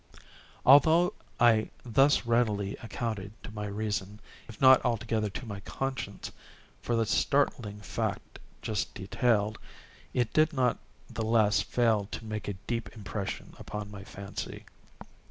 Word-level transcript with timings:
Although 0.65 1.13
I 1.39 1.69
thus 1.85 2.25
readily 2.25 2.75
accounted 2.77 3.33
to 3.43 3.51
my 3.51 3.67
reason, 3.67 4.19
if 4.49 4.59
not 4.59 4.83
altogether 4.83 5.29
to 5.29 5.45
my 5.45 5.59
conscience, 5.59 6.31
for 6.81 6.95
the 6.95 7.05
startling 7.05 7.81
fact 7.81 8.39
just 8.63 8.95
detailed, 8.95 9.59
it 10.11 10.33
did 10.33 10.53
not 10.53 10.79
the 11.07 11.21
less 11.23 11.61
fail 11.61 12.07
to 12.09 12.25
make 12.25 12.47
a 12.47 12.53
deep 12.65 12.89
impression 12.95 13.53
upon 13.59 13.91
my 13.91 14.03
fancy. 14.03 14.65